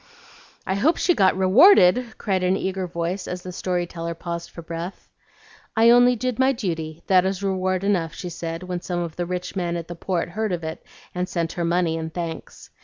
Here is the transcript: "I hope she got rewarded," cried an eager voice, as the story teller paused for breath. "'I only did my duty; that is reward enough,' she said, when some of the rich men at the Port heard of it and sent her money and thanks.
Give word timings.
"I 0.65 0.73
hope 0.73 0.97
she 0.97 1.13
got 1.13 1.37
rewarded," 1.37 2.17
cried 2.17 2.41
an 2.41 2.57
eager 2.57 2.87
voice, 2.87 3.27
as 3.27 3.43
the 3.43 3.51
story 3.51 3.85
teller 3.85 4.15
paused 4.15 4.49
for 4.49 4.63
breath. 4.63 5.07
"'I 5.77 5.91
only 5.91 6.15
did 6.15 6.39
my 6.39 6.53
duty; 6.53 7.03
that 7.05 7.23
is 7.23 7.43
reward 7.43 7.83
enough,' 7.83 8.15
she 8.15 8.29
said, 8.29 8.63
when 8.63 8.81
some 8.81 9.01
of 9.01 9.15
the 9.15 9.27
rich 9.27 9.55
men 9.55 9.77
at 9.77 9.87
the 9.87 9.93
Port 9.95 10.29
heard 10.29 10.53
of 10.53 10.63
it 10.63 10.83
and 11.13 11.29
sent 11.29 11.51
her 11.53 11.65
money 11.65 11.97
and 11.99 12.11
thanks. 12.11 12.71